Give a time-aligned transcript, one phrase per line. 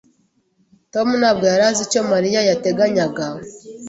[0.93, 3.25] Tom ntabwo yari azi icyo Mariya yateganyaga.